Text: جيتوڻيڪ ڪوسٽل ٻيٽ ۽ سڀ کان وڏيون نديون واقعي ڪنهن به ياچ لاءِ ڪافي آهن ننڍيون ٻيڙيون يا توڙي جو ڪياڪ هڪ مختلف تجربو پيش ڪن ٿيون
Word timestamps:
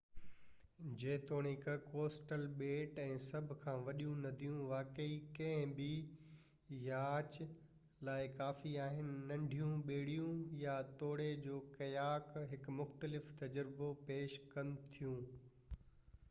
جيتوڻيڪ 0.99 1.65
ڪوسٽل 1.87 2.45
ٻيٽ 2.61 2.95
۽ 3.03 3.17
سڀ 3.25 3.51
کان 3.65 3.83
وڏيون 3.89 4.23
نديون 4.27 4.63
واقعي 4.71 5.19
ڪنهن 5.35 5.75
به 5.81 6.79
ياچ 6.87 7.37
لاءِ 8.09 8.25
ڪافي 8.39 8.73
آهن 8.87 9.13
ننڍيون 9.33 9.85
ٻيڙيون 9.91 10.43
يا 10.65 10.79
توڙي 10.97 11.31
جو 11.47 11.63
ڪياڪ 11.77 12.35
هڪ 12.55 12.77
مختلف 12.81 13.31
تجربو 13.45 13.95
پيش 14.11 14.39
ڪن 14.55 14.77
ٿيون 14.91 15.25